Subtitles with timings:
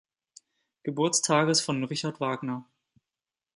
[0.81, 2.65] Geburtstages von Richard Wagner.